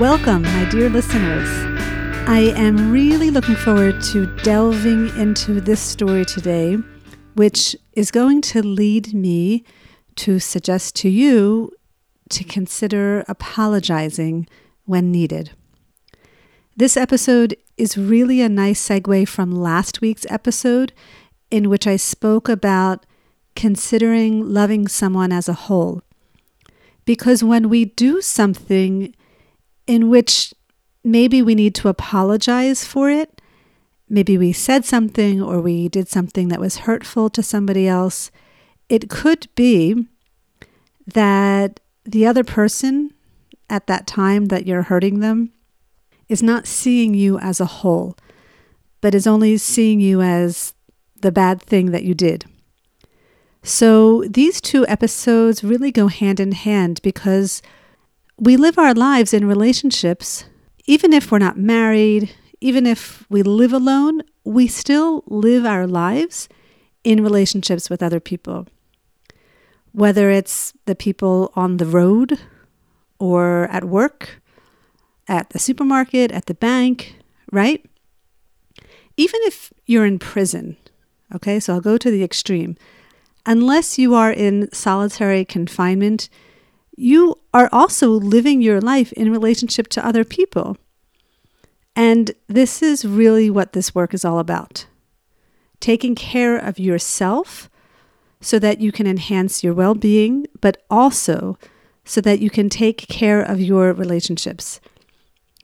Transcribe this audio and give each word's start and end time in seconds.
Welcome, 0.00 0.44
my 0.44 0.66
dear 0.70 0.88
listeners. 0.88 1.46
I 2.26 2.54
am 2.56 2.90
really 2.90 3.30
looking 3.30 3.54
forward 3.54 4.02
to 4.04 4.34
delving 4.38 5.14
into 5.18 5.60
this 5.60 5.78
story 5.78 6.24
today, 6.24 6.78
which 7.34 7.76
is 7.92 8.10
going 8.10 8.40
to 8.40 8.62
lead 8.62 9.12
me 9.12 9.62
to 10.16 10.38
suggest 10.38 10.96
to 10.96 11.10
you 11.10 11.72
to 12.30 12.44
consider 12.44 13.26
apologizing 13.28 14.48
when 14.86 15.12
needed. 15.12 15.50
This 16.74 16.96
episode 16.96 17.54
is 17.76 17.98
really 17.98 18.40
a 18.40 18.48
nice 18.48 18.82
segue 18.88 19.28
from 19.28 19.52
last 19.52 20.00
week's 20.00 20.24
episode, 20.30 20.94
in 21.50 21.68
which 21.68 21.86
I 21.86 21.96
spoke 21.96 22.48
about 22.48 23.04
considering 23.54 24.48
loving 24.48 24.88
someone 24.88 25.30
as 25.30 25.46
a 25.46 25.52
whole. 25.68 26.00
Because 27.04 27.44
when 27.44 27.68
we 27.68 27.84
do 27.84 28.22
something 28.22 29.14
in 29.90 30.08
which 30.08 30.54
maybe 31.02 31.42
we 31.42 31.56
need 31.56 31.74
to 31.74 31.88
apologize 31.88 32.84
for 32.84 33.10
it, 33.10 33.42
maybe 34.08 34.38
we 34.38 34.52
said 34.52 34.84
something 34.84 35.42
or 35.42 35.60
we 35.60 35.88
did 35.88 36.06
something 36.06 36.46
that 36.46 36.60
was 36.60 36.86
hurtful 36.86 37.28
to 37.28 37.42
somebody 37.42 37.88
else, 37.88 38.30
it 38.88 39.10
could 39.10 39.48
be 39.56 40.06
that 41.08 41.80
the 42.04 42.24
other 42.24 42.44
person 42.44 43.12
at 43.68 43.88
that 43.88 44.06
time 44.06 44.46
that 44.46 44.64
you're 44.64 44.82
hurting 44.82 45.18
them 45.18 45.50
is 46.28 46.40
not 46.40 46.68
seeing 46.68 47.12
you 47.12 47.36
as 47.40 47.58
a 47.60 47.72
whole, 47.82 48.16
but 49.00 49.12
is 49.12 49.26
only 49.26 49.58
seeing 49.58 49.98
you 49.98 50.22
as 50.22 50.72
the 51.20 51.32
bad 51.32 51.60
thing 51.60 51.90
that 51.90 52.04
you 52.04 52.14
did. 52.14 52.44
So 53.64 54.22
these 54.22 54.60
two 54.60 54.86
episodes 54.86 55.64
really 55.64 55.90
go 55.90 56.06
hand 56.06 56.38
in 56.38 56.52
hand 56.52 57.00
because 57.02 57.60
we 58.40 58.56
live 58.56 58.78
our 58.78 58.94
lives 58.94 59.34
in 59.34 59.46
relationships, 59.46 60.44
even 60.86 61.12
if 61.12 61.30
we're 61.30 61.38
not 61.38 61.58
married, 61.58 62.34
even 62.62 62.86
if 62.86 63.26
we 63.28 63.42
live 63.42 63.72
alone, 63.72 64.22
we 64.44 64.66
still 64.66 65.22
live 65.26 65.66
our 65.66 65.86
lives 65.86 66.48
in 67.04 67.22
relationships 67.22 67.90
with 67.90 68.02
other 68.02 68.18
people. 68.18 68.66
Whether 69.92 70.30
it's 70.30 70.72
the 70.86 70.94
people 70.94 71.52
on 71.54 71.76
the 71.76 71.84
road 71.84 72.38
or 73.18 73.64
at 73.64 73.84
work, 73.84 74.40
at 75.28 75.50
the 75.50 75.58
supermarket, 75.58 76.32
at 76.32 76.46
the 76.46 76.54
bank, 76.54 77.16
right? 77.52 77.84
Even 79.18 79.40
if 79.44 79.70
you're 79.84 80.06
in 80.06 80.18
prison, 80.18 80.78
okay, 81.34 81.60
so 81.60 81.74
I'll 81.74 81.80
go 81.82 81.98
to 81.98 82.10
the 82.10 82.24
extreme. 82.24 82.76
Unless 83.44 83.98
you 83.98 84.14
are 84.14 84.32
in 84.32 84.72
solitary 84.72 85.44
confinement, 85.44 86.30
you 87.00 87.34
are 87.54 87.68
also 87.72 88.10
living 88.10 88.60
your 88.60 88.80
life 88.80 89.12
in 89.12 89.32
relationship 89.32 89.88
to 89.88 90.06
other 90.06 90.24
people. 90.24 90.76
And 91.96 92.32
this 92.46 92.82
is 92.82 93.04
really 93.04 93.50
what 93.50 93.72
this 93.72 93.94
work 93.94 94.14
is 94.14 94.24
all 94.24 94.38
about 94.38 94.86
taking 95.80 96.14
care 96.14 96.58
of 96.58 96.78
yourself 96.78 97.70
so 98.38 98.58
that 98.58 98.82
you 98.82 98.92
can 98.92 99.06
enhance 99.06 99.64
your 99.64 99.72
well 99.72 99.94
being, 99.94 100.46
but 100.60 100.82
also 100.90 101.58
so 102.04 102.20
that 102.20 102.40
you 102.40 102.50
can 102.50 102.68
take 102.68 103.08
care 103.08 103.40
of 103.40 103.60
your 103.60 103.94
relationships. 103.94 104.78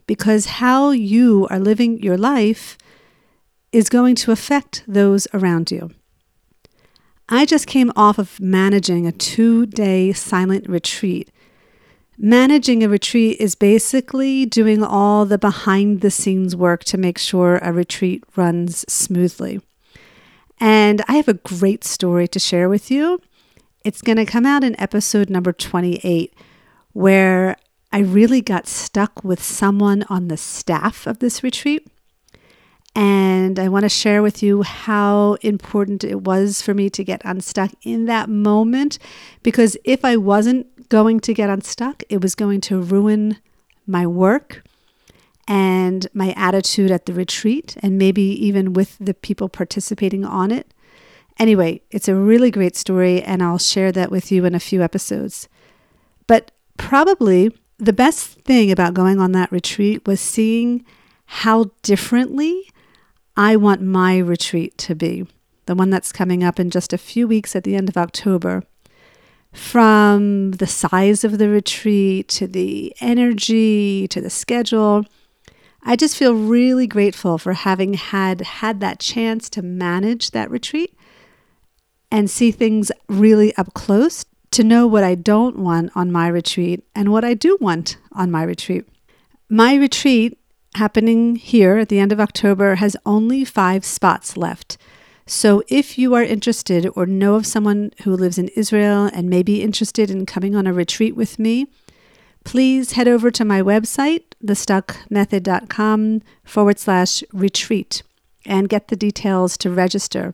Because 0.07 0.57
how 0.57 0.89
you 0.89 1.47
are 1.51 1.59
living 1.59 2.01
your 2.01 2.17
life 2.17 2.77
is 3.71 3.89
going 3.89 4.15
to 4.15 4.31
affect 4.31 4.83
those 4.87 5.27
around 5.33 5.69
you. 5.69 5.91
I 7.29 7.45
just 7.45 7.67
came 7.67 7.91
off 7.95 8.17
of 8.17 8.39
managing 8.39 9.05
a 9.05 9.11
two 9.11 9.65
day 9.65 10.13
silent 10.13 10.67
retreat. 10.69 11.29
Managing 12.17 12.83
a 12.83 12.89
retreat 12.89 13.39
is 13.39 13.53
basically 13.53 14.45
doing 14.45 14.81
all 14.81 15.25
the 15.25 15.37
behind 15.37 16.01
the 16.01 16.09
scenes 16.09 16.55
work 16.55 16.83
to 16.85 16.97
make 16.97 17.17
sure 17.17 17.57
a 17.57 17.73
retreat 17.73 18.23
runs 18.35 18.91
smoothly. 18.91 19.61
And 20.59 21.03
I 21.07 21.13
have 21.13 21.27
a 21.27 21.35
great 21.35 21.83
story 21.83 22.27
to 22.29 22.39
share 22.39 22.69
with 22.69 22.89
you. 22.89 23.21
It's 23.83 24.01
going 24.01 24.17
to 24.17 24.25
come 24.25 24.45
out 24.45 24.63
in 24.63 24.79
episode 24.79 25.29
number 25.29 25.53
28, 25.53 26.33
where 26.93 27.57
I 27.91 27.99
really 27.99 28.41
got 28.41 28.67
stuck 28.67 29.23
with 29.23 29.43
someone 29.43 30.03
on 30.09 30.29
the 30.29 30.37
staff 30.37 31.05
of 31.05 31.19
this 31.19 31.43
retreat. 31.43 31.87
And 32.95 33.59
I 33.59 33.69
want 33.69 33.83
to 33.83 33.89
share 33.89 34.23
with 34.23 34.41
you 34.41 34.63
how 34.63 35.37
important 35.41 36.03
it 36.03 36.23
was 36.23 36.61
for 36.61 36.73
me 36.73 36.89
to 36.89 37.03
get 37.03 37.21
unstuck 37.23 37.71
in 37.83 38.05
that 38.05 38.29
moment. 38.29 38.97
Because 39.43 39.77
if 39.83 40.03
I 40.03 40.17
wasn't 40.17 40.89
going 40.89 41.19
to 41.21 41.33
get 41.33 41.49
unstuck, 41.49 42.03
it 42.09 42.21
was 42.21 42.33
going 42.33 42.61
to 42.61 42.81
ruin 42.81 43.37
my 43.85 44.07
work 44.07 44.63
and 45.47 46.07
my 46.13 46.33
attitude 46.35 46.91
at 46.91 47.05
the 47.05 47.13
retreat, 47.13 47.77
and 47.79 47.97
maybe 47.97 48.21
even 48.21 48.73
with 48.73 48.97
the 48.99 49.13
people 49.13 49.47
participating 49.47 50.25
on 50.25 50.51
it. 50.51 50.73
Anyway, 51.39 51.81
it's 51.91 52.07
a 52.07 52.15
really 52.15 52.51
great 52.51 52.75
story, 52.75 53.21
and 53.21 53.41
I'll 53.41 53.57
share 53.57 53.91
that 53.93 54.11
with 54.11 54.31
you 54.31 54.43
in 54.43 54.55
a 54.55 54.59
few 54.59 54.81
episodes. 54.81 55.47
But 56.25 56.51
probably 56.77 57.55
the 57.77 57.93
best 57.93 58.41
thing 58.41 58.71
about 58.71 58.93
going 58.93 59.19
on 59.19 59.31
that 59.33 59.51
retreat 59.51 60.05
was 60.05 60.19
seeing 60.19 60.83
how 61.25 61.71
differently 61.81 62.69
I 63.37 63.55
want 63.55 63.81
my 63.81 64.17
retreat 64.17 64.77
to 64.79 64.95
be, 64.95 65.27
the 65.67 65.75
one 65.75 65.91
that's 65.91 66.11
coming 66.11 66.43
up 66.43 66.59
in 66.59 66.71
just 66.71 66.91
a 66.91 66.97
few 66.97 67.27
weeks 67.27 67.55
at 67.55 67.63
the 67.63 67.75
end 67.75 67.87
of 67.87 67.95
October. 67.95 68.63
From 69.53 70.51
the 70.53 70.65
size 70.65 71.23
of 71.23 71.37
the 71.37 71.47
retreat 71.47 72.27
to 72.29 72.47
the 72.47 72.95
energy 72.99 74.07
to 74.07 74.19
the 74.19 74.31
schedule, 74.31 75.05
I 75.83 75.95
just 75.95 76.17
feel 76.17 76.33
really 76.33 76.87
grateful 76.87 77.37
for 77.37 77.53
having 77.53 77.93
had 77.93 78.41
had 78.41 78.79
that 78.81 78.99
chance 78.99 79.49
to 79.51 79.61
manage 79.61 80.31
that 80.31 80.49
retreat 80.49 80.97
and 82.11 82.29
see 82.29 82.51
things 82.51 82.91
really 83.07 83.55
up 83.55 83.73
close 83.75 84.25
to 84.51 84.63
know 84.63 84.87
what 84.87 85.03
I 85.03 85.13
don't 85.13 85.59
want 85.59 85.91
on 85.95 86.11
my 86.11 86.27
retreat 86.27 86.83
and 86.95 87.11
what 87.11 87.23
I 87.23 87.35
do 87.35 87.57
want 87.61 87.97
on 88.13 88.31
my 88.31 88.43
retreat. 88.43 88.85
My 89.47 89.75
retreat 89.75 90.39
happening 90.77 91.35
here 91.35 91.77
at 91.77 91.89
the 91.89 91.99
end 91.99 92.11
of 92.11 92.19
October 92.19 92.75
has 92.75 92.95
only 93.05 93.43
five 93.43 93.83
spots 93.83 94.37
left. 94.37 94.77
So 95.25 95.61
if 95.67 95.97
you 95.97 96.13
are 96.15 96.23
interested 96.23 96.89
or 96.95 97.05
know 97.05 97.35
of 97.35 97.45
someone 97.45 97.91
who 98.03 98.15
lives 98.15 98.37
in 98.37 98.47
Israel 98.49 99.09
and 99.13 99.29
may 99.29 99.43
be 99.43 99.61
interested 99.61 100.09
in 100.09 100.25
coming 100.25 100.55
on 100.55 100.65
a 100.65 100.73
retreat 100.73 101.15
with 101.15 101.37
me, 101.37 101.67
please 102.45 102.93
head 102.93 103.09
over 103.09 103.29
to 103.31 103.43
my 103.43 103.61
website, 103.61 104.23
thestuckmethod.com 104.43 106.21
forward 106.45 106.79
slash 106.79 107.23
retreat, 107.33 108.03
and 108.45 108.69
get 108.69 108.87
the 108.87 108.95
details 108.95 109.57
to 109.57 109.69
register. 109.69 110.33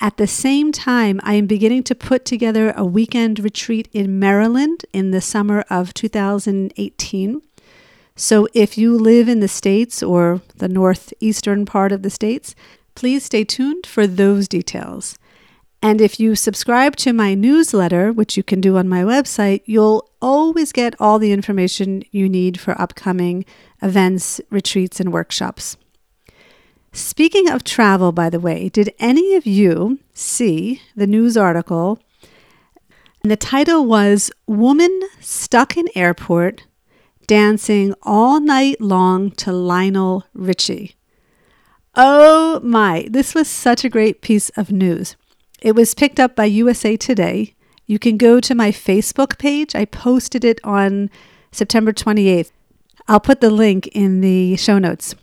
At 0.00 0.16
the 0.16 0.26
same 0.26 0.72
time, 0.72 1.20
I 1.22 1.34
am 1.34 1.46
beginning 1.46 1.84
to 1.84 1.94
put 1.94 2.24
together 2.24 2.72
a 2.74 2.84
weekend 2.84 3.38
retreat 3.38 3.88
in 3.92 4.18
Maryland 4.18 4.86
in 4.92 5.10
the 5.10 5.20
summer 5.20 5.64
of 5.70 5.94
2018. 5.94 7.42
So 8.16 8.48
if 8.54 8.76
you 8.76 8.96
live 8.98 9.28
in 9.28 9.40
the 9.40 9.48
States 9.48 10.02
or 10.02 10.42
the 10.56 10.68
northeastern 10.68 11.64
part 11.64 11.92
of 11.92 12.02
the 12.02 12.10
States, 12.10 12.54
please 12.94 13.24
stay 13.24 13.44
tuned 13.44 13.86
for 13.86 14.06
those 14.06 14.46
details. 14.46 15.18
And 15.82 16.00
if 16.02 16.20
you 16.20 16.34
subscribe 16.36 16.96
to 16.96 17.14
my 17.14 17.34
newsletter, 17.34 18.12
which 18.12 18.36
you 18.36 18.42
can 18.42 18.60
do 18.60 18.76
on 18.76 18.88
my 18.88 19.02
website, 19.02 19.62
you'll 19.64 20.10
always 20.20 20.72
get 20.72 20.94
all 21.00 21.18
the 21.18 21.32
information 21.32 22.02
you 22.10 22.28
need 22.28 22.60
for 22.60 22.78
upcoming 22.78 23.46
events, 23.80 24.40
retreats, 24.50 25.00
and 25.00 25.12
workshops. 25.12 25.78
Speaking 26.92 27.48
of 27.48 27.64
travel, 27.64 28.12
by 28.12 28.28
the 28.28 28.40
way, 28.40 28.68
did 28.68 28.92
any 28.98 29.34
of 29.36 29.46
you 29.46 30.00
see 30.12 30.82
the 30.94 31.06
news 31.06 31.36
article? 31.36 31.98
And 33.22 33.30
the 33.30 33.36
title 33.36 33.86
was 33.86 34.30
Woman 34.46 35.00
Stuck 35.20 35.76
in 35.76 35.88
Airport 35.94 36.64
dancing 37.30 37.94
all 38.02 38.40
night 38.40 38.80
long 38.80 39.30
to 39.30 39.52
Lionel 39.52 40.24
Richie. 40.34 40.96
Oh 41.94 42.58
my, 42.64 43.06
this 43.08 43.36
was 43.36 43.46
such 43.48 43.84
a 43.84 43.88
great 43.88 44.20
piece 44.20 44.48
of 44.56 44.72
news. 44.72 45.14
It 45.62 45.76
was 45.76 45.94
picked 45.94 46.18
up 46.18 46.34
by 46.34 46.46
USA 46.46 46.96
Today. 46.96 47.54
You 47.86 48.00
can 48.00 48.16
go 48.16 48.40
to 48.40 48.52
my 48.56 48.72
Facebook 48.72 49.38
page. 49.38 49.76
I 49.76 49.84
posted 49.84 50.44
it 50.44 50.58
on 50.64 51.08
September 51.52 51.92
28th. 51.92 52.50
I'll 53.06 53.20
put 53.20 53.40
the 53.40 53.50
link 53.50 53.86
in 53.92 54.22
the 54.22 54.56
show 54.56 54.80
notes. 54.80 55.14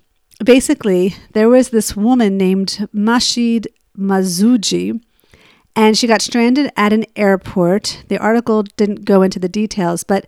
Basically, 0.42 1.14
there 1.34 1.50
was 1.50 1.72
this 1.72 1.98
woman 1.98 2.38
named 2.38 2.88
Mashid 2.94 3.68
Mazuji, 4.00 5.02
and 5.76 5.98
she 5.98 6.08
got 6.08 6.22
stranded 6.22 6.72
at 6.78 6.94
an 6.94 7.04
airport. 7.18 8.06
The 8.08 8.18
article 8.18 8.64
didn't 8.64 9.04
go 9.04 9.24
into 9.24 9.40
the 9.40 9.50
details, 9.50 10.06
but 10.06 10.26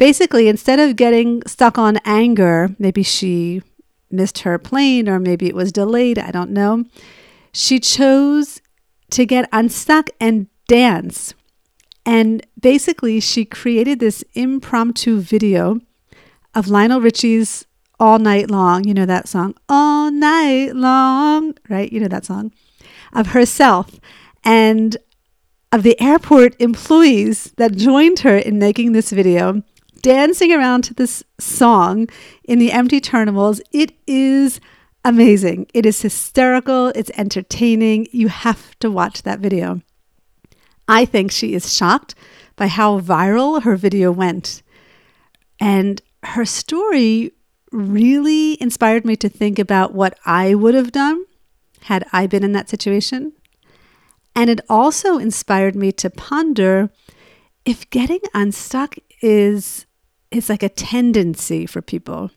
basically, 0.00 0.48
instead 0.48 0.78
of 0.78 0.96
getting 0.96 1.42
stuck 1.46 1.76
on 1.76 1.98
anger, 2.06 2.74
maybe 2.78 3.02
she 3.02 3.62
missed 4.10 4.38
her 4.40 4.58
plane 4.58 5.06
or 5.10 5.20
maybe 5.20 5.46
it 5.46 5.54
was 5.54 5.70
delayed, 5.70 6.18
I 6.18 6.30
don't 6.30 6.52
know. 6.52 6.86
She 7.52 7.78
chose 7.78 8.62
to 9.10 9.26
get 9.26 9.46
unstuck 9.52 10.08
and 10.18 10.46
dance. 10.66 11.34
And 12.06 12.44
basically, 12.58 13.20
she 13.20 13.44
created 13.44 14.00
this 14.00 14.24
impromptu 14.32 15.20
video 15.20 15.80
of 16.54 16.68
Lionel 16.68 17.02
Richie's 17.02 17.66
All 18.00 18.18
Night 18.18 18.50
Long. 18.50 18.84
You 18.84 18.94
know 18.94 19.06
that 19.06 19.28
song, 19.28 19.54
All 19.68 20.10
Night 20.10 20.74
Long, 20.74 21.54
right? 21.68 21.92
You 21.92 22.00
know 22.00 22.08
that 22.08 22.24
song 22.24 22.52
of 23.12 23.28
herself 23.28 24.00
and 24.42 24.96
of 25.72 25.82
the 25.82 26.00
airport 26.00 26.58
employees 26.58 27.52
that 27.58 27.76
joined 27.76 28.20
her 28.20 28.38
in 28.38 28.58
making 28.58 28.92
this 28.92 29.10
video, 29.10 29.62
dancing 30.02 30.52
around 30.52 30.82
to 30.84 30.94
this 30.94 31.22
song 31.38 32.08
in 32.44 32.58
the 32.58 32.72
empty 32.72 33.00
terminals. 33.00 33.60
It 33.72 33.92
is 34.06 34.60
amazing. 35.04 35.66
It 35.74 35.86
is 35.86 36.02
hysterical. 36.02 36.88
It's 36.88 37.10
entertaining. 37.16 38.08
You 38.12 38.28
have 38.28 38.78
to 38.80 38.90
watch 38.90 39.22
that 39.22 39.40
video. 39.40 39.80
I 40.88 41.04
think 41.04 41.30
she 41.30 41.54
is 41.54 41.74
shocked 41.74 42.14
by 42.56 42.66
how 42.66 43.00
viral 43.00 43.62
her 43.62 43.76
video 43.76 44.10
went. 44.10 44.62
And 45.58 46.02
her 46.22 46.44
story 46.44 47.32
really 47.70 48.60
inspired 48.60 49.04
me 49.04 49.16
to 49.16 49.28
think 49.28 49.58
about 49.58 49.94
what 49.94 50.18
I 50.26 50.54
would 50.54 50.74
have 50.74 50.92
done 50.92 51.24
had 51.82 52.04
I 52.12 52.26
been 52.26 52.44
in 52.44 52.52
that 52.52 52.68
situation. 52.68 53.32
And 54.34 54.50
it 54.50 54.60
also 54.68 55.18
inspired 55.18 55.74
me 55.74 55.92
to 55.92 56.10
ponder 56.10 56.90
if 57.64 57.88
getting 57.90 58.20
unstuck 58.34 58.96
is 59.22 59.86
is 60.30 60.48
like 60.48 60.62
a 60.62 60.68
tendency 60.68 61.66
for 61.66 61.82
people. 61.82 62.30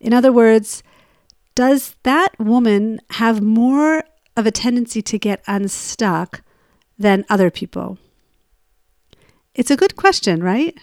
In 0.00 0.12
other 0.12 0.32
words, 0.32 0.82
does 1.54 1.96
that 2.02 2.38
woman 2.38 3.00
have 3.10 3.42
more 3.42 4.04
of 4.36 4.46
a 4.46 4.50
tendency 4.50 5.02
to 5.02 5.18
get 5.18 5.44
unstuck 5.46 6.42
than 6.98 7.24
other 7.28 7.50
people? 7.50 7.98
It's 9.54 9.70
a 9.70 9.76
good 9.76 9.96
question, 9.96 10.42
right? 10.42 10.76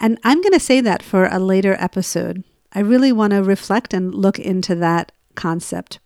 And 0.00 0.18
I'm 0.24 0.40
going 0.40 0.54
to 0.54 0.60
say 0.60 0.80
that 0.80 1.02
for 1.02 1.26
a 1.26 1.38
later 1.38 1.76
episode. 1.78 2.42
I 2.72 2.80
really 2.80 3.12
want 3.12 3.32
to 3.32 3.42
reflect 3.42 3.92
and 3.92 4.14
look 4.14 4.38
into 4.38 4.74
that 4.76 5.12
concept. 5.34 6.00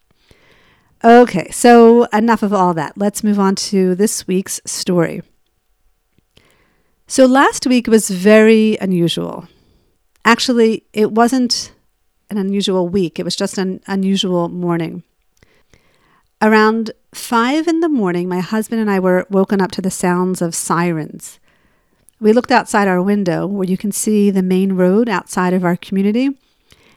Okay, 1.05 1.49
so 1.51 2.05
enough 2.07 2.43
of 2.43 2.53
all 2.53 2.75
that. 2.75 2.99
Let's 2.99 3.23
move 3.23 3.39
on 3.39 3.55
to 3.55 3.95
this 3.95 4.27
week's 4.27 4.61
story. 4.67 5.23
So 7.09 7.25
last 7.25 7.69
week 7.69 7.87
was 7.87 8.11
very 8.11 8.77
unusual. 8.81 9.47
Actually, 10.25 10.85
it 10.93 11.13
wasn't 11.13 11.73
an 12.31 12.37
unusual 12.37 12.89
week, 12.89 13.21
it 13.21 13.25
was 13.25 13.37
just 13.37 13.59
an 13.59 13.81
unusual 13.87 14.49
morning. 14.49 15.05
Around 16.43 16.91
five 17.15 17.69
in 17.69 17.79
the 17.79 17.89
morning, 17.89 18.29
my 18.29 18.41
husband 18.41 18.81
and 18.81 18.91
I 18.91 18.99
were 18.99 19.25
woken 19.31 19.61
up 19.61 19.71
to 19.73 19.81
the 19.81 19.91
sounds 19.91 20.43
of 20.43 20.53
sirens. 20.53 21.39
We 22.19 22.33
looked 22.33 22.51
outside 22.51 22.89
our 22.89 23.01
window 23.01 23.47
where 23.47 23.69
you 23.69 23.77
can 23.77 23.93
see 23.93 24.33
the 24.33 24.43
main 24.43 24.73
road 24.73 25.09
outside 25.09 25.53
of 25.53 25.65
our 25.65 25.77
community, 25.77 26.31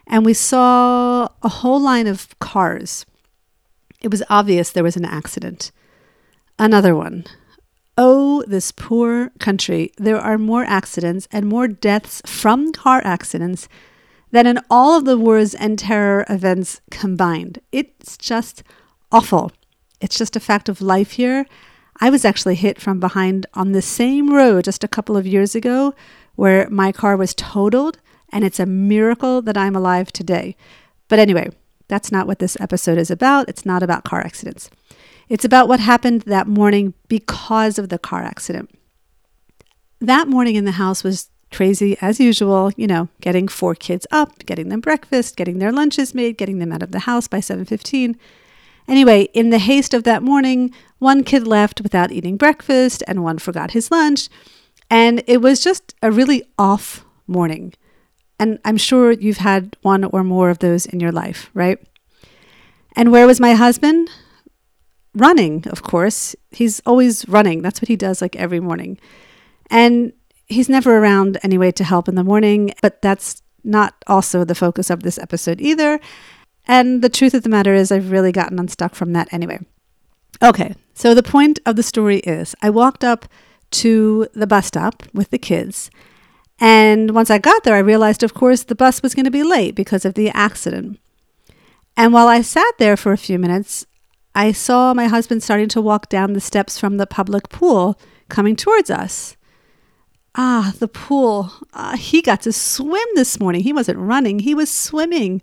and 0.08 0.26
we 0.26 0.34
saw 0.34 1.28
a 1.44 1.50
whole 1.50 1.80
line 1.80 2.08
of 2.08 2.38
cars. 2.40 3.06
It 4.02 4.10
was 4.10 4.24
obvious 4.28 4.72
there 4.72 4.84
was 4.84 4.98
an 4.98 5.06
accident. 5.06 5.72
Another 6.58 6.96
one. 6.96 7.26
Oh, 8.02 8.46
this 8.48 8.72
poor 8.72 9.30
country. 9.40 9.92
There 9.98 10.18
are 10.18 10.38
more 10.38 10.64
accidents 10.64 11.28
and 11.34 11.46
more 11.46 11.68
deaths 11.68 12.22
from 12.26 12.72
car 12.72 13.02
accidents 13.04 13.68
than 14.32 14.48
in 14.48 14.58
all 14.70 14.98
of 14.98 15.04
the 15.04 15.18
wars 15.18 15.54
and 15.54 15.78
terror 15.78 16.26
events 16.30 16.80
combined. 16.92 17.60
It's 17.74 18.18
just 18.18 18.64
awful. 19.12 19.52
It's 20.00 20.18
just 20.18 20.38
a 20.38 20.40
fact 20.40 20.70
of 20.70 20.82
life 20.82 21.12
here. 21.12 21.46
I 22.00 22.10
was 22.10 22.24
actually 22.24 22.56
hit 22.56 22.80
from 22.80 23.02
behind 23.02 23.46
on 23.54 23.74
the 23.74 23.82
same 23.82 24.34
road 24.34 24.64
just 24.64 24.86
a 24.86 24.88
couple 24.88 25.18
of 25.18 25.28
years 25.28 25.54
ago 25.54 25.94
where 26.36 26.70
my 26.70 26.94
car 26.94 27.18
was 27.18 27.34
totaled, 27.36 27.98
and 28.32 28.46
it's 28.46 28.62
a 28.62 28.66
miracle 28.66 29.42
that 29.42 29.58
I'm 29.58 29.76
alive 29.76 30.14
today. 30.14 30.56
But 31.10 31.20
anyway, 31.20 31.50
that's 31.90 32.14
not 32.14 32.28
what 32.28 32.40
this 32.40 32.56
episode 32.62 32.98
is 32.98 33.12
about. 33.12 33.50
It's 33.50 33.66
not 33.66 33.84
about 33.84 34.06
car 34.06 34.22
accidents. 34.22 34.70
It's 35.30 35.46
about 35.46 35.68
what 35.68 35.80
happened 35.80 36.24
that 36.24 36.48
morning 36.48 36.96
because 37.08 37.78
of 37.78 37.90
the 37.90 38.00
car 38.00 38.24
accident. 38.24 38.72
That 40.02 40.28
morning 40.28 40.56
in 40.56 40.66
the 40.66 40.72
house 40.72 41.04
was 41.04 41.30
crazy 41.52 41.98
as 42.02 42.20
usual, 42.20 42.72
you 42.76 42.88
know, 42.88 43.10
getting 43.22 43.48
four 43.48 43.76
kids 43.76 44.06
up, 44.12 44.46
getting 44.46 44.70
them 44.70 44.80
breakfast, 44.80 45.36
getting 45.36 45.60
their 45.60 45.72
lunches 45.72 46.14
made, 46.14 46.38
getting 46.38 46.60
them 46.60 46.72
out 46.72 46.84
of 46.84 46.92
the 46.92 47.00
house 47.00 47.28
by 47.28 47.40
7:15. 47.40 48.18
Anyway, 48.88 49.30
in 49.34 49.52
the 49.52 49.60
haste 49.60 49.94
of 49.94 50.04
that 50.04 50.24
morning, 50.24 50.74
one 50.98 51.24
kid 51.24 51.46
left 51.46 51.82
without 51.82 52.12
eating 52.12 52.38
breakfast 52.38 53.04
and 53.08 53.24
one 53.24 53.38
forgot 53.38 53.72
his 53.72 53.92
lunch, 53.92 54.30
and 54.90 55.24
it 55.28 55.42
was 55.42 55.64
just 55.64 55.94
a 56.02 56.12
really 56.12 56.44
off 56.58 57.06
morning. 57.28 57.74
And 58.40 58.58
I'm 58.66 58.78
sure 58.78 59.12
you've 59.12 59.38
had 59.38 59.76
one 59.82 60.06
or 60.06 60.24
more 60.24 60.50
of 60.50 60.60
those 60.60 60.86
in 60.88 61.00
your 61.00 61.12
life, 61.12 61.52
right? 61.54 61.78
And 62.96 63.12
where 63.12 63.28
was 63.28 63.40
my 63.40 63.54
husband? 63.54 64.10
Running, 65.16 65.68
of 65.68 65.84
course. 65.84 66.36
He's 66.52 66.80
always 66.86 67.28
running. 67.28 67.62
That's 67.62 67.82
what 67.82 67.88
he 67.88 67.96
does 67.96 68.22
like 68.22 68.36
every 68.36 68.60
morning. 68.60 69.00
And 69.70 70.14
he's 70.48 70.70
never 70.70 70.98
around 70.98 71.38
anyway 71.44 71.72
to 71.74 71.84
help 71.84 72.08
in 72.08 72.16
the 72.16 72.24
morning, 72.24 72.74
but 72.82 73.02
that's 73.02 73.42
not 73.64 73.96
also 74.08 74.44
the 74.44 74.56
focus 74.56 74.90
of 74.90 75.04
this 75.04 75.18
episode 75.18 75.62
either. 75.62 76.00
And 76.68 77.02
the 77.02 77.10
truth 77.10 77.34
of 77.34 77.44
the 77.44 77.50
matter 77.50 77.74
is, 77.74 77.92
I've 77.92 78.12
really 78.12 78.32
gotten 78.32 78.60
unstuck 78.60 78.96
from 78.96 79.14
that 79.14 79.32
anyway. 79.34 79.60
Okay, 80.42 80.76
so 80.94 81.14
the 81.14 81.24
point 81.24 81.60
of 81.66 81.76
the 81.76 81.84
story 81.84 82.20
is 82.20 82.56
I 82.62 82.70
walked 82.70 83.04
up 83.04 83.26
to 83.72 84.28
the 84.34 84.48
bus 84.48 84.68
stop 84.68 85.04
with 85.14 85.30
the 85.32 85.38
kids 85.38 85.92
and 86.60 87.12
once 87.12 87.30
I 87.30 87.38
got 87.38 87.64
there, 87.64 87.76
I 87.76 87.80
realized, 87.80 88.24
of 88.24 88.34
course, 88.34 88.64
the 88.64 88.76
bus 88.76 89.02
was 89.02 89.16
going 89.16 89.26
to 89.26 89.32
be 89.32 89.44
late 89.44 89.76
because 89.76 90.04
of 90.04 90.16
the 90.16 90.30
accident. 90.30 91.00
And 91.96 92.14
while 92.14 92.28
I 92.28 92.42
sat 92.42 92.78
there 92.78 92.98
for 92.98 93.12
a 93.12 93.18
few 93.18 93.40
minutes, 93.40 93.86
I 94.36 94.52
saw 94.52 94.94
my 94.94 95.08
husband 95.08 95.44
starting 95.44 95.70
to 95.70 95.82
walk 95.82 96.10
down 96.10 96.34
the 96.34 96.40
steps 96.40 96.80
from 96.80 96.98
the 96.98 97.08
public 97.08 97.50
pool 97.50 98.00
coming 98.30 98.56
towards 98.56 98.90
us. 98.90 99.36
Ah, 100.36 100.74
the 100.80 100.88
pool. 100.88 101.52
Ah, 101.74 101.96
he 101.96 102.22
got 102.22 102.42
to 102.42 102.54
swim 102.54 103.08
this 103.16 103.40
morning. 103.40 103.64
He 103.64 103.74
wasn't 103.74 104.00
running, 104.00 104.40
he 104.40 104.56
was 104.56 104.70
swimming. 104.70 105.42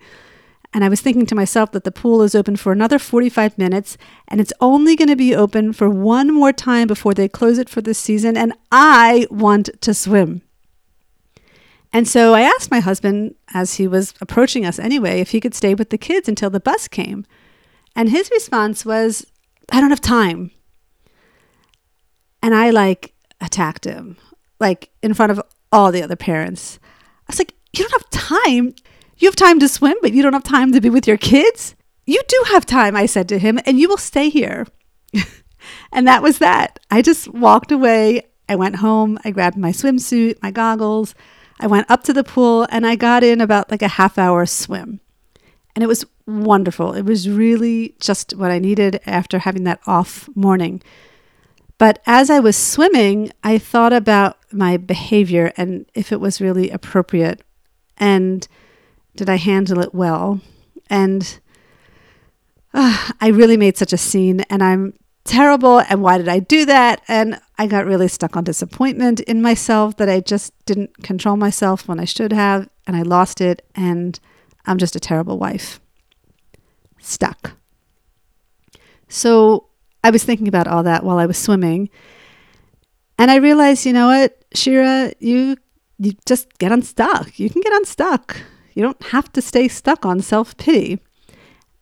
And 0.72 0.84
I 0.84 0.88
was 0.88 1.00
thinking 1.00 1.26
to 1.26 1.34
myself 1.34 1.72
that 1.72 1.84
the 1.84 1.92
pool 1.92 2.22
is 2.22 2.34
open 2.34 2.56
for 2.56 2.70
another 2.70 2.98
45 2.98 3.56
minutes 3.56 3.96
and 4.28 4.40
it's 4.40 4.52
only 4.60 4.94
going 4.94 5.08
to 5.08 5.16
be 5.16 5.34
open 5.34 5.72
for 5.72 5.88
one 5.88 6.32
more 6.34 6.52
time 6.52 6.86
before 6.86 7.14
they 7.14 7.28
close 7.28 7.56
it 7.56 7.68
for 7.68 7.80
the 7.80 7.94
season. 7.94 8.36
And 8.36 8.52
I 8.70 9.26
want 9.30 9.70
to 9.80 9.94
swim. 9.94 10.42
And 11.92 12.06
so 12.06 12.34
I 12.34 12.42
asked 12.42 12.70
my 12.70 12.80
husband, 12.80 13.36
as 13.54 13.74
he 13.74 13.88
was 13.88 14.12
approaching 14.20 14.66
us 14.66 14.78
anyway, 14.78 15.20
if 15.20 15.30
he 15.30 15.40
could 15.40 15.54
stay 15.54 15.74
with 15.74 15.88
the 15.90 15.96
kids 15.96 16.28
until 16.28 16.50
the 16.50 16.60
bus 16.60 16.88
came. 16.88 17.24
And 17.96 18.10
his 18.10 18.30
response 18.30 18.84
was, 18.84 19.26
I 19.72 19.80
don't 19.80 19.90
have 19.90 20.02
time. 20.02 20.52
And 22.42 22.54
I 22.54 22.70
like 22.70 23.14
attacked 23.40 23.86
him, 23.86 24.18
like 24.60 24.90
in 25.02 25.14
front 25.14 25.32
of 25.32 25.42
all 25.72 25.90
the 25.90 26.02
other 26.02 26.14
parents. 26.14 26.78
I 26.82 27.32
was 27.32 27.38
like, 27.38 27.54
You 27.72 27.88
don't 27.88 28.02
have 28.02 28.10
time. 28.10 28.74
You 29.16 29.28
have 29.28 29.36
time 29.36 29.58
to 29.60 29.68
swim, 29.68 29.96
but 30.02 30.12
you 30.12 30.22
don't 30.22 30.34
have 30.34 30.44
time 30.44 30.72
to 30.72 30.80
be 30.80 30.90
with 30.90 31.08
your 31.08 31.16
kids. 31.16 31.74
You 32.04 32.20
do 32.28 32.44
have 32.48 32.66
time, 32.66 32.94
I 32.94 33.06
said 33.06 33.28
to 33.30 33.38
him, 33.38 33.58
and 33.64 33.80
you 33.80 33.88
will 33.88 33.96
stay 33.96 34.28
here. 34.28 34.66
and 35.92 36.06
that 36.06 36.22
was 36.22 36.38
that. 36.38 36.78
I 36.90 37.02
just 37.02 37.26
walked 37.28 37.72
away. 37.72 38.26
I 38.48 38.54
went 38.54 38.76
home. 38.76 39.18
I 39.24 39.30
grabbed 39.30 39.56
my 39.56 39.72
swimsuit, 39.72 40.40
my 40.42 40.50
goggles. 40.50 41.14
I 41.58 41.66
went 41.66 41.90
up 41.90 42.04
to 42.04 42.12
the 42.12 42.22
pool 42.22 42.66
and 42.70 42.86
I 42.86 42.94
got 42.94 43.24
in 43.24 43.40
about 43.40 43.70
like 43.70 43.82
a 43.82 43.88
half 43.88 44.18
hour 44.18 44.46
swim. 44.46 45.00
And 45.74 45.82
it 45.82 45.88
was 45.88 46.04
wonderful. 46.26 46.92
It 46.94 47.02
was 47.02 47.28
really 47.28 47.94
just 48.00 48.34
what 48.36 48.50
I 48.50 48.58
needed 48.58 49.00
after 49.06 49.38
having 49.38 49.64
that 49.64 49.80
off 49.86 50.28
morning. 50.34 50.82
But 51.78 52.02
as 52.06 52.30
I 52.30 52.40
was 52.40 52.56
swimming, 52.56 53.30
I 53.44 53.58
thought 53.58 53.92
about 53.92 54.38
my 54.52 54.76
behavior 54.76 55.52
and 55.56 55.86
if 55.94 56.10
it 56.10 56.20
was 56.20 56.40
really 56.40 56.70
appropriate 56.70 57.42
and 57.98 58.46
did 59.14 59.30
I 59.30 59.36
handle 59.36 59.80
it 59.80 59.94
well? 59.94 60.40
And 60.88 61.40
uh, 62.74 63.10
I 63.20 63.28
really 63.28 63.56
made 63.56 63.76
such 63.76 63.92
a 63.92 63.98
scene 63.98 64.40
and 64.50 64.62
I'm 64.62 64.94
terrible. 65.24 65.80
And 65.80 66.02
why 66.02 66.18
did 66.18 66.28
I 66.28 66.38
do 66.38 66.64
that? 66.66 67.02
And 67.08 67.40
I 67.58 67.66
got 67.66 67.86
really 67.86 68.08
stuck 68.08 68.36
on 68.36 68.44
disappointment 68.44 69.20
in 69.20 69.42
myself 69.42 69.96
that 69.96 70.08
I 70.08 70.20
just 70.20 70.52
didn't 70.66 71.02
control 71.02 71.36
myself 71.36 71.88
when 71.88 71.98
I 71.98 72.04
should 72.04 72.32
have. 72.32 72.68
And 72.86 72.96
I 72.96 73.02
lost 73.02 73.40
it. 73.40 73.66
And 73.74 74.18
I'm 74.66 74.78
just 74.78 74.96
a 74.96 75.00
terrible 75.00 75.38
wife. 75.38 75.80
Stuck. 76.98 77.56
So 79.08 79.68
I 80.02 80.10
was 80.10 80.24
thinking 80.24 80.48
about 80.48 80.66
all 80.66 80.82
that 80.82 81.04
while 81.04 81.18
I 81.18 81.26
was 81.26 81.38
swimming. 81.38 81.90
And 83.18 83.30
I 83.30 83.36
realized, 83.36 83.86
you 83.86 83.92
know 83.92 84.08
what, 84.08 84.44
Shira, 84.54 85.12
you 85.20 85.56
you 85.98 86.12
just 86.26 86.58
get 86.58 86.72
unstuck. 86.72 87.38
You 87.38 87.48
can 87.48 87.62
get 87.62 87.72
unstuck. 87.72 88.36
You 88.74 88.82
don't 88.82 89.02
have 89.04 89.32
to 89.32 89.40
stay 89.40 89.68
stuck 89.68 90.04
on 90.04 90.20
self 90.20 90.56
pity. 90.56 91.00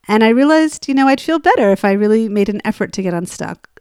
And 0.06 0.22
I 0.22 0.28
realized, 0.28 0.86
you 0.86 0.94
know, 0.94 1.08
I'd 1.08 1.20
feel 1.20 1.38
better 1.38 1.70
if 1.70 1.84
I 1.84 1.92
really 1.92 2.28
made 2.28 2.48
an 2.48 2.60
effort 2.64 2.92
to 2.92 3.02
get 3.02 3.14
unstuck. 3.14 3.80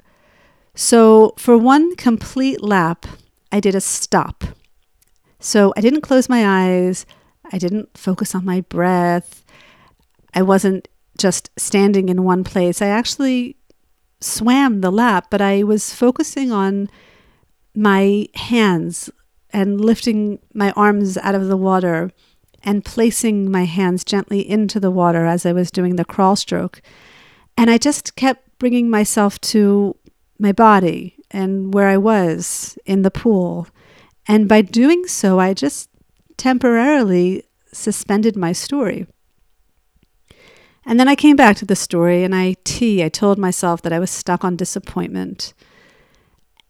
So 0.75 1.33
for 1.37 1.57
one 1.57 1.95
complete 1.95 2.63
lap, 2.63 3.05
I 3.51 3.59
did 3.59 3.75
a 3.75 3.81
stop. 3.81 4.43
So 5.39 5.73
I 5.77 5.81
didn't 5.81 6.01
close 6.01 6.29
my 6.29 6.45
eyes. 6.45 7.05
I 7.51 7.57
didn't 7.57 7.95
focus 7.97 8.33
on 8.33 8.45
my 8.45 8.61
breath. 8.61 9.43
I 10.33 10.41
wasn't 10.41 10.87
just 11.17 11.49
standing 11.57 12.09
in 12.09 12.23
one 12.23 12.43
place. 12.43 12.81
I 12.81 12.87
actually 12.87 13.57
swam 14.19 14.81
the 14.81 14.91
lap, 14.91 15.27
but 15.29 15.41
I 15.41 15.63
was 15.63 15.93
focusing 15.93 16.51
on 16.51 16.89
my 17.75 18.27
hands 18.35 19.09
and 19.51 19.79
lifting 19.79 20.39
my 20.53 20.71
arms 20.71 21.17
out 21.17 21.35
of 21.35 21.47
the 21.47 21.57
water 21.57 22.11
and 22.63 22.85
placing 22.85 23.51
my 23.51 23.65
hands 23.65 24.03
gently 24.03 24.47
into 24.47 24.79
the 24.79 24.91
water 24.91 25.25
as 25.25 25.45
I 25.45 25.51
was 25.51 25.69
doing 25.69 25.95
the 25.95 26.05
crawl 26.05 26.35
stroke. 26.35 26.81
And 27.57 27.69
I 27.69 27.77
just 27.77 28.15
kept 28.15 28.57
bringing 28.57 28.89
myself 28.89 29.39
to 29.41 29.95
my 30.39 30.51
body 30.51 31.15
and 31.29 31.73
where 31.73 31.87
I 31.87 31.97
was 31.97 32.77
in 32.85 33.01
the 33.01 33.11
pool. 33.11 33.67
And 34.27 34.47
by 34.47 34.61
doing 34.61 35.05
so, 35.07 35.39
I 35.39 35.53
just 35.53 35.89
temporarily 36.37 37.43
suspended 37.71 38.35
my 38.35 38.53
story. 38.53 39.07
And 40.85 40.99
then 40.99 41.07
I 41.07 41.15
came 41.15 41.35
back 41.35 41.55
to 41.57 41.65
the 41.65 41.75
story 41.75 42.23
and 42.23 42.35
I 42.35 42.55
T, 42.63 43.03
I 43.03 43.09
told 43.09 43.37
myself 43.37 43.81
that 43.83 43.93
I 43.93 43.99
was 43.99 44.11
stuck 44.11 44.43
on 44.43 44.55
disappointment. 44.55 45.53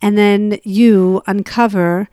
And 0.01 0.17
then 0.17 0.59
you 0.63 1.21
uncover 1.25 2.09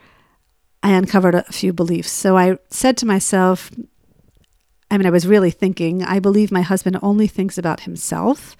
I 0.82 0.92
uncovered 0.92 1.34
a 1.34 1.42
few 1.44 1.72
beliefs. 1.72 2.10
So 2.10 2.36
I 2.36 2.58
said 2.70 2.96
to 2.98 3.06
myself, 3.06 3.70
I 4.90 4.96
mean, 4.96 5.06
I 5.06 5.10
was 5.10 5.26
really 5.26 5.50
thinking, 5.50 6.02
I 6.02 6.18
believe 6.18 6.50
my 6.50 6.62
husband 6.62 6.98
only 7.02 7.26
thinks 7.26 7.58
about 7.58 7.80
himself. 7.80 8.56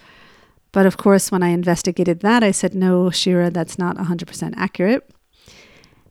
But 0.72 0.86
of 0.86 0.96
course, 0.96 1.32
when 1.32 1.42
I 1.42 1.48
investigated 1.48 2.20
that, 2.20 2.44
I 2.44 2.50
said, 2.50 2.74
no, 2.74 3.10
Shira, 3.10 3.50
that's 3.50 3.78
not 3.78 3.96
100% 3.96 4.54
accurate. 4.56 5.10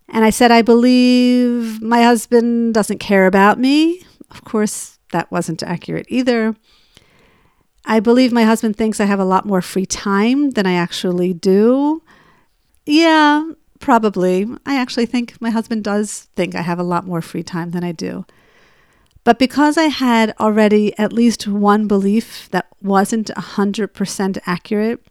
And 0.09 0.25
I 0.25 0.31
said, 0.31 0.51
I 0.51 0.63
believe 0.63 1.81
my 1.81 2.03
husband 2.03 2.73
doesn't 2.73 2.97
care 2.97 3.27
about 3.27 3.59
me. 3.59 4.03
Of 4.31 4.43
course, 4.43 4.99
that 5.11 5.31
wasn't 5.31 5.63
accurate 5.63 6.07
either. 6.09 6.55
I 7.89 7.99
believe 7.99 8.31
my 8.31 8.43
husband 8.43 8.77
thinks 8.77 9.01
I 9.01 9.05
have 9.05 9.19
a 9.19 9.25
lot 9.25 9.45
more 9.45 9.61
free 9.61 9.85
time 9.85 10.51
than 10.51 10.65
I 10.65 10.75
actually 10.75 11.33
do. 11.33 12.01
Yeah, 12.85 13.51
Probably. 13.79 14.45
I 14.65 14.75
actually 14.75 15.05
think 15.05 15.39
my 15.41 15.49
husband 15.49 15.83
does 15.83 16.27
think 16.35 16.53
I 16.53 16.61
have 16.61 16.79
a 16.79 16.83
lot 16.83 17.07
more 17.07 17.21
free 17.21 17.43
time 17.43 17.71
than 17.71 17.83
I 17.83 17.93
do. 17.93 18.25
But 19.23 19.39
because 19.39 19.77
I 19.77 19.85
had 19.85 20.33
already 20.39 20.97
at 20.97 21.13
least 21.13 21.47
one 21.47 21.87
belief 21.87 22.49
that 22.51 22.67
wasn't 22.81 23.29
100% 23.35 24.37
accurate, 24.45 25.05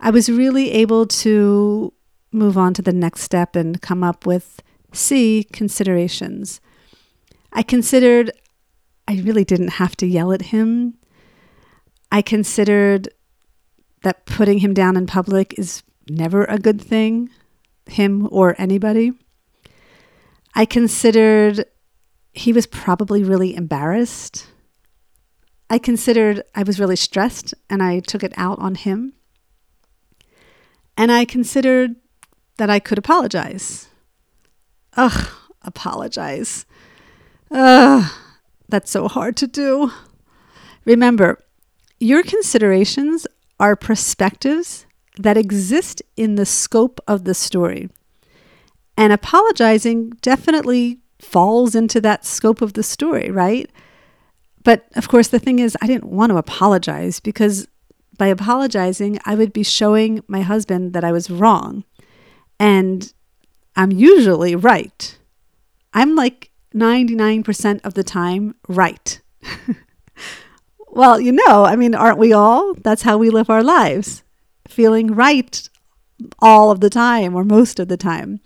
I 0.00 0.10
was 0.10 0.30
really 0.30 0.70
able 0.72 1.06
to 1.06 1.92
move 2.32 2.56
on 2.56 2.74
to 2.74 2.82
the 2.82 2.92
next 2.92 3.22
step 3.22 3.56
and 3.56 3.80
come 3.80 4.02
up 4.02 4.26
with 4.26 4.62
C 4.92 5.44
considerations. 5.52 6.60
I 7.52 7.62
considered 7.62 8.30
I 9.06 9.16
really 9.16 9.44
didn't 9.44 9.72
have 9.72 9.96
to 9.96 10.06
yell 10.06 10.32
at 10.32 10.42
him. 10.42 10.94
I 12.10 12.22
considered 12.22 13.08
that 14.02 14.26
putting 14.26 14.58
him 14.58 14.74
down 14.74 14.96
in 14.96 15.06
public 15.06 15.58
is 15.58 15.82
never 16.08 16.44
a 16.44 16.58
good 16.58 16.80
thing 16.80 17.30
him 17.90 18.28
or 18.30 18.54
anybody. 18.58 19.12
I 20.54 20.64
considered 20.64 21.64
he 22.32 22.52
was 22.52 22.66
probably 22.66 23.24
really 23.24 23.54
embarrassed. 23.54 24.46
I 25.70 25.78
considered 25.78 26.42
I 26.54 26.62
was 26.62 26.80
really 26.80 26.96
stressed 26.96 27.54
and 27.68 27.82
I 27.82 28.00
took 28.00 28.22
it 28.22 28.32
out 28.36 28.58
on 28.58 28.74
him. 28.74 29.14
And 30.96 31.12
I 31.12 31.24
considered 31.24 31.96
that 32.56 32.70
I 32.70 32.78
could 32.78 32.98
apologize. 32.98 33.88
Ugh, 34.96 35.28
apologize. 35.62 36.66
Ugh, 37.50 38.10
that's 38.68 38.90
so 38.90 39.08
hard 39.08 39.36
to 39.36 39.46
do. 39.46 39.92
Remember, 40.84 41.38
your 42.00 42.22
considerations 42.22 43.26
are 43.58 43.76
perspectives 43.76 44.86
that 45.18 45.36
exist 45.36 46.02
in 46.16 46.36
the 46.36 46.46
scope 46.46 47.00
of 47.08 47.24
the 47.24 47.34
story. 47.34 47.88
And 48.96 49.12
apologizing 49.12 50.10
definitely 50.22 50.98
falls 51.20 51.74
into 51.74 52.00
that 52.00 52.24
scope 52.24 52.62
of 52.62 52.74
the 52.74 52.82
story, 52.82 53.30
right? 53.30 53.70
But 54.64 54.86
of 54.96 55.08
course, 55.08 55.28
the 55.28 55.38
thing 55.38 55.58
is, 55.58 55.76
I 55.82 55.86
didn't 55.86 56.10
want 56.10 56.30
to 56.30 56.36
apologize 56.36 57.20
because 57.20 57.68
by 58.16 58.26
apologizing, 58.26 59.18
I 59.24 59.34
would 59.34 59.52
be 59.52 59.62
showing 59.62 60.22
my 60.28 60.42
husband 60.42 60.92
that 60.92 61.04
I 61.04 61.12
was 61.12 61.30
wrong. 61.30 61.84
And 62.58 63.12
I'm 63.76 63.92
usually 63.92 64.56
right. 64.56 65.16
I'm 65.94 66.14
like 66.16 66.50
99% 66.74 67.80
of 67.84 67.94
the 67.94 68.04
time 68.04 68.54
right. 68.66 69.20
well, 70.98 71.20
you 71.20 71.30
know, 71.30 71.64
I 71.64 71.76
mean, 71.76 71.94
aren't 71.94 72.18
we 72.18 72.32
all? 72.32 72.74
That's 72.74 73.02
how 73.02 73.18
we 73.18 73.30
live 73.30 73.48
our 73.48 73.62
lives 73.62 74.24
feeling 74.66 75.14
right 75.14 75.68
all 76.40 76.72
of 76.72 76.80
the 76.80 76.90
time 76.90 77.36
or 77.36 77.44
most 77.44 77.78
of 77.78 77.86
the 77.86 77.96
time. 77.96 78.40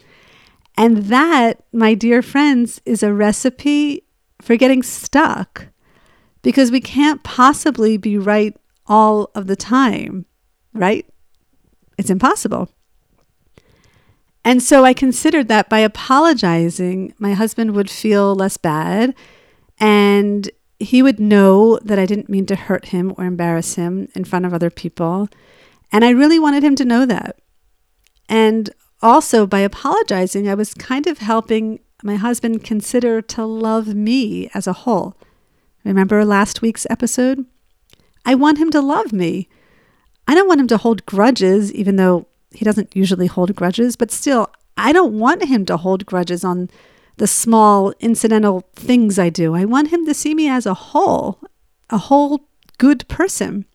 And 0.76 1.04
that, 1.04 1.64
my 1.72 1.94
dear 1.94 2.20
friends, 2.20 2.78
is 2.84 3.02
a 3.02 3.14
recipe 3.14 4.04
for 4.42 4.56
getting 4.56 4.82
stuck 4.82 5.68
because 6.42 6.70
we 6.70 6.82
can't 6.82 7.22
possibly 7.22 7.96
be 7.96 8.18
right 8.18 8.54
all 8.86 9.30
of 9.34 9.46
the 9.46 9.56
time, 9.56 10.26
right? 10.74 11.06
It's 11.96 12.10
impossible. 12.10 12.68
And 14.44 14.62
so 14.62 14.84
I 14.84 14.92
considered 14.92 15.48
that 15.48 15.70
by 15.70 15.78
apologizing, 15.78 17.14
my 17.18 17.32
husband 17.32 17.74
would 17.74 17.88
feel 17.88 18.34
less 18.34 18.58
bad 18.58 19.14
and 19.80 20.50
he 20.82 21.02
would 21.02 21.20
know 21.20 21.78
that 21.82 21.98
I 21.98 22.06
didn't 22.06 22.28
mean 22.28 22.46
to 22.46 22.56
hurt 22.56 22.86
him 22.86 23.14
or 23.16 23.24
embarrass 23.24 23.74
him 23.74 24.08
in 24.14 24.24
front 24.24 24.44
of 24.44 24.52
other 24.52 24.70
people. 24.70 25.28
And 25.90 26.04
I 26.04 26.10
really 26.10 26.38
wanted 26.38 26.62
him 26.62 26.76
to 26.76 26.84
know 26.84 27.06
that. 27.06 27.38
And 28.28 28.70
also, 29.00 29.46
by 29.46 29.60
apologizing, 29.60 30.48
I 30.48 30.54
was 30.54 30.74
kind 30.74 31.06
of 31.06 31.18
helping 31.18 31.80
my 32.02 32.16
husband 32.16 32.64
consider 32.64 33.20
to 33.22 33.44
love 33.44 33.94
me 33.94 34.50
as 34.54 34.66
a 34.66 34.72
whole. 34.72 35.16
Remember 35.84 36.24
last 36.24 36.62
week's 36.62 36.86
episode? 36.88 37.44
I 38.24 38.34
want 38.34 38.58
him 38.58 38.70
to 38.70 38.80
love 38.80 39.12
me. 39.12 39.48
I 40.28 40.34
don't 40.34 40.48
want 40.48 40.60
him 40.60 40.68
to 40.68 40.76
hold 40.78 41.06
grudges, 41.06 41.72
even 41.72 41.96
though 41.96 42.26
he 42.52 42.64
doesn't 42.64 42.94
usually 42.94 43.26
hold 43.26 43.54
grudges, 43.56 43.96
but 43.96 44.10
still, 44.10 44.48
I 44.76 44.92
don't 44.92 45.18
want 45.18 45.44
him 45.44 45.64
to 45.66 45.76
hold 45.76 46.06
grudges 46.06 46.44
on 46.44 46.70
the 47.16 47.26
small 47.26 47.92
incidental 48.00 48.68
things 48.74 49.18
I 49.18 49.28
do. 49.28 49.54
I 49.54 49.64
want 49.64 49.88
him 49.88 50.06
to 50.06 50.14
see 50.14 50.34
me 50.34 50.48
as 50.48 50.66
a 50.66 50.74
whole, 50.74 51.40
a 51.90 51.98
whole 51.98 52.48
good 52.78 53.06
person. 53.08 53.66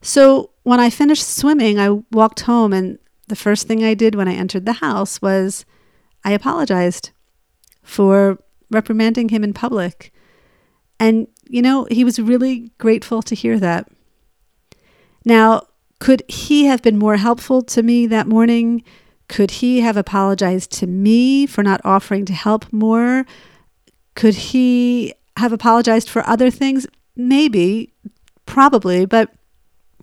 So 0.00 0.50
when 0.62 0.80
I 0.80 0.90
finished 0.90 1.26
swimming, 1.26 1.78
I 1.78 2.02
walked 2.10 2.40
home, 2.40 2.72
and 2.72 2.98
the 3.28 3.36
first 3.36 3.68
thing 3.68 3.84
I 3.84 3.94
did 3.94 4.14
when 4.14 4.28
I 4.28 4.34
entered 4.34 4.66
the 4.66 4.74
house 4.74 5.22
was 5.22 5.64
I 6.24 6.32
apologized 6.32 7.10
for 7.82 8.38
reprimanding 8.70 9.28
him 9.28 9.44
in 9.44 9.52
public. 9.52 10.12
And, 10.98 11.26
you 11.48 11.62
know, 11.62 11.86
he 11.90 12.04
was 12.04 12.18
really 12.18 12.72
grateful 12.78 13.22
to 13.22 13.34
hear 13.34 13.58
that. 13.58 13.88
Now, 15.24 15.66
could 16.00 16.22
he 16.28 16.64
have 16.64 16.82
been 16.82 16.98
more 16.98 17.16
helpful 17.16 17.62
to 17.62 17.82
me 17.82 18.06
that 18.06 18.26
morning? 18.26 18.82
Could 19.32 19.50
he 19.50 19.80
have 19.80 19.96
apologized 19.96 20.70
to 20.72 20.86
me 20.86 21.46
for 21.46 21.62
not 21.62 21.80
offering 21.86 22.26
to 22.26 22.34
help 22.34 22.70
more? 22.70 23.24
Could 24.14 24.34
he 24.34 25.14
have 25.38 25.54
apologized 25.54 26.10
for 26.10 26.22
other 26.28 26.50
things? 26.50 26.86
Maybe, 27.16 27.94
probably, 28.44 29.06
but 29.06 29.32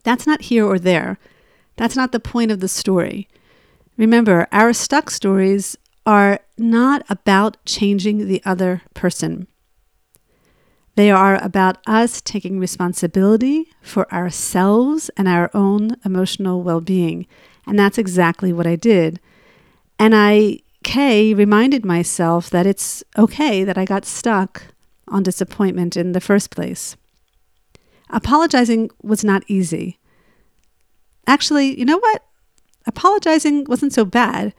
that's 0.04 0.26
not 0.26 0.42
here 0.42 0.66
or 0.66 0.80
there. 0.80 1.20
That's 1.76 1.96
not 1.96 2.12
the 2.12 2.20
point 2.20 2.50
of 2.50 2.60
the 2.60 2.68
story. 2.68 3.28
Remember, 3.98 4.48
our 4.52 4.74
stuck 4.74 5.12
stories 5.12 5.78
are 6.08 6.40
not 6.58 7.06
about 7.08 7.64
changing 7.66 8.28
the 8.28 8.42
other 8.46 8.82
person. 8.96 9.46
They 10.96 11.12
are 11.12 11.36
about 11.36 11.78
us 11.86 12.20
taking 12.20 12.60
responsibility 12.60 13.68
for 13.80 14.12
ourselves 14.12 15.12
and 15.16 15.28
our 15.28 15.52
own 15.54 15.98
emotional 16.04 16.64
well 16.64 16.82
being. 16.82 17.28
And 17.70 17.78
that's 17.78 18.00
exactly 18.00 18.52
what 18.52 18.66
I 18.66 18.76
did. 18.76 19.20
And 20.00 20.16
I, 20.16 20.62
Kay, 20.84 21.36
reminded 21.36 21.86
myself 21.86 22.50
that 22.50 22.66
it's 22.66 23.04
okay 23.16 23.64
that 23.64 23.78
I 23.78 23.86
got 23.86 24.06
stuck 24.06 24.64
on 25.08 25.22
disappointment 25.22 25.96
in 25.96 26.14
the 26.14 26.20
first 26.20 26.50
place. 26.50 26.98
Apologizing 28.10 28.90
was 29.04 29.24
not 29.24 29.44
easy. 29.48 30.00
Actually, 31.28 31.78
you 31.78 31.86
know 31.86 32.00
what? 32.00 32.24
Apologizing 32.88 33.66
wasn't 33.66 33.94
so 33.94 34.04
bad. 34.04 34.56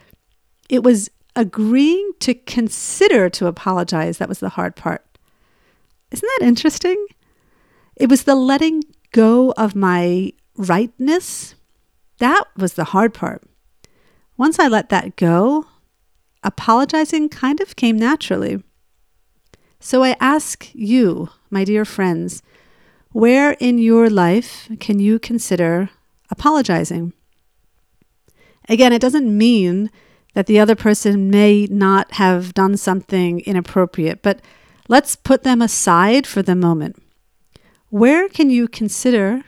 It 0.68 0.84
was 0.84 1.10
agreeing 1.34 2.12
to 2.20 2.34
consider 2.34 3.28
to 3.30 3.48
apologize 3.48 4.18
that 4.18 4.28
was 4.28 4.38
the 4.38 4.50
hard 4.50 4.76
part. 4.76 5.04
Isn't 6.12 6.30
that 6.38 6.46
interesting? 6.46 7.06
It 7.96 8.08
was 8.08 8.22
the 8.22 8.36
letting 8.36 8.84
go 9.10 9.50
of 9.56 9.74
my 9.74 10.32
rightness. 10.56 11.56
That 12.20 12.44
was 12.56 12.74
the 12.74 12.84
hard 12.84 13.14
part. 13.14 13.42
Once 14.36 14.58
I 14.58 14.68
let 14.68 14.90
that 14.90 15.16
go, 15.16 15.66
apologizing 16.42 17.30
kind 17.30 17.60
of 17.60 17.76
came 17.76 17.96
naturally. 17.96 18.62
So 19.80 20.04
I 20.04 20.16
ask 20.20 20.68
you, 20.74 21.30
my 21.48 21.64
dear 21.64 21.86
friends, 21.86 22.42
where 23.12 23.52
in 23.52 23.78
your 23.78 24.10
life 24.10 24.68
can 24.78 24.98
you 24.98 25.18
consider 25.18 25.88
apologizing? 26.30 27.14
Again, 28.68 28.92
it 28.92 29.00
doesn't 29.00 29.36
mean 29.36 29.90
that 30.34 30.46
the 30.46 30.60
other 30.60 30.76
person 30.76 31.30
may 31.30 31.66
not 31.70 32.12
have 32.12 32.52
done 32.52 32.76
something 32.76 33.40
inappropriate, 33.40 34.22
but 34.22 34.42
let's 34.88 35.16
put 35.16 35.42
them 35.42 35.62
aside 35.62 36.26
for 36.26 36.42
the 36.42 36.54
moment. 36.54 37.02
Where 37.88 38.28
can 38.28 38.50
you 38.50 38.68
consider 38.68 39.42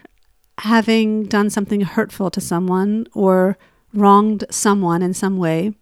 having 0.59 1.25
done 1.25 1.50
something 1.50 1.80
hurtful 1.82 2.30
to 2.30 2.40
someone 2.40 3.06
or 3.14 3.56
wronged 3.92 4.44
someone 4.50 5.02
in 5.02 5.14
some 5.14 5.37
way? 5.37 5.75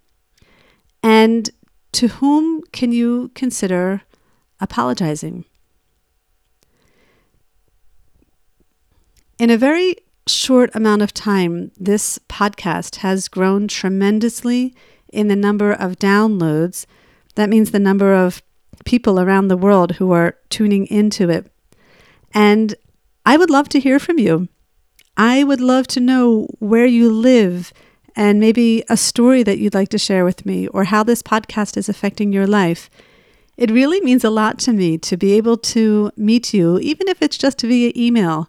And 1.02 1.50
to 1.92 2.08
whom 2.08 2.62
can 2.72 2.92
you 2.92 3.30
consider 3.34 4.02
apologizing? 4.60 5.44
In 9.38 9.50
a 9.50 9.56
very 9.56 9.96
short 10.26 10.70
amount 10.74 11.02
of 11.02 11.14
time, 11.14 11.72
this 11.78 12.18
podcast 12.28 12.96
has 12.96 13.28
grown 13.28 13.68
tremendously 13.68 14.74
in 15.12 15.28
the 15.28 15.36
number 15.36 15.72
of 15.72 15.96
downloads. 15.98 16.86
That 17.34 17.48
means 17.48 17.70
the 17.70 17.78
number 17.78 18.14
of 18.14 18.42
people 18.84 19.18
around 19.18 19.48
the 19.48 19.56
world 19.56 19.92
who 19.92 20.12
are 20.12 20.36
tuning 20.50 20.86
into 20.86 21.28
it. 21.28 21.50
And 22.32 22.74
I 23.26 23.36
would 23.36 23.50
love 23.50 23.68
to 23.70 23.80
hear 23.80 23.98
from 23.98 24.18
you. 24.18 24.48
I 25.20 25.44
would 25.44 25.60
love 25.60 25.86
to 25.88 26.00
know 26.00 26.48
where 26.60 26.86
you 26.86 27.12
live 27.12 27.74
and 28.16 28.40
maybe 28.40 28.82
a 28.88 28.96
story 28.96 29.42
that 29.42 29.58
you'd 29.58 29.74
like 29.74 29.90
to 29.90 29.98
share 29.98 30.24
with 30.24 30.46
me 30.46 30.66
or 30.68 30.84
how 30.84 31.02
this 31.02 31.22
podcast 31.22 31.76
is 31.76 31.90
affecting 31.90 32.32
your 32.32 32.46
life. 32.46 32.88
It 33.58 33.70
really 33.70 34.00
means 34.00 34.24
a 34.24 34.30
lot 34.30 34.58
to 34.60 34.72
me 34.72 34.96
to 34.96 35.18
be 35.18 35.34
able 35.34 35.58
to 35.58 36.10
meet 36.16 36.54
you, 36.54 36.78
even 36.78 37.06
if 37.06 37.20
it's 37.20 37.36
just 37.36 37.60
via 37.60 37.92
email. 37.94 38.48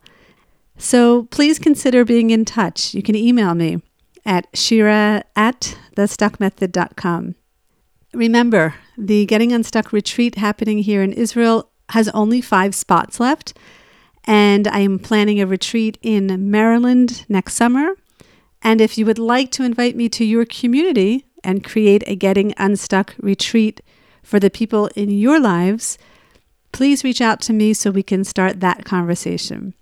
So 0.77 1.23
please 1.23 1.59
consider 1.59 2.05
being 2.05 2.29
in 2.29 2.45
touch. 2.45 2.93
You 2.93 3.03
can 3.03 3.17
email 3.17 3.53
me 3.53 3.81
at 4.25 4.47
shira 4.53 5.25
at 5.35 5.77
thestuckmethod.com. 5.97 7.35
Remember, 8.13 8.75
the 8.97 9.25
Getting 9.25 9.51
Unstuck 9.51 9.91
retreat 9.91 10.35
happening 10.35 10.77
here 10.77 11.03
in 11.03 11.11
Israel 11.11 11.69
has 11.89 12.07
only 12.13 12.39
five 12.39 12.73
spots 12.73 13.19
left, 13.19 13.57
and 14.25 14.67
I 14.67 14.79
am 14.79 14.99
planning 14.99 15.41
a 15.41 15.47
retreat 15.47 15.97
in 16.01 16.49
Maryland 16.51 17.25
next 17.27 17.55
summer. 17.55 17.95
And 18.61 18.79
if 18.79 18.97
you 18.97 19.05
would 19.05 19.19
like 19.19 19.51
to 19.51 19.63
invite 19.63 19.95
me 19.95 20.07
to 20.09 20.25
your 20.25 20.45
community 20.45 21.25
and 21.43 21.63
create 21.63 22.03
a 22.05 22.15
Getting 22.15 22.53
Unstuck 22.57 23.15
retreat 23.19 23.81
for 24.23 24.39
the 24.39 24.51
people 24.51 24.87
in 24.95 25.09
your 25.09 25.39
lives, 25.39 25.97
please 26.71 27.03
reach 27.03 27.21
out 27.21 27.41
to 27.41 27.53
me 27.53 27.73
so 27.73 27.89
we 27.89 28.03
can 28.03 28.23
start 28.23 28.59
that 28.59 28.85
conversation. 28.85 29.73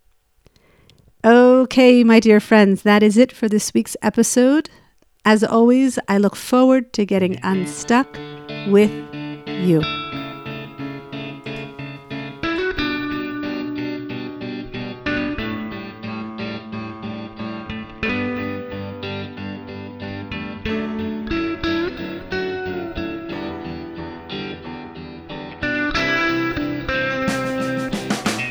Okay, 1.26 2.04
my 2.06 2.22
dear 2.22 2.40
friends, 2.40 2.84
that 2.84 3.04
is 3.04 3.18
it 3.18 3.32
for 3.34 3.50
this 3.50 3.74
week's 3.74 3.98
episode. 4.02 4.70
As 5.26 5.44
always, 5.44 6.00
I 6.08 6.18
look 6.18 6.38
forward 6.38 6.94
to 6.94 7.06
getting 7.06 7.40
unstuck 7.44 8.08
with 8.70 8.92
you. 9.46 9.99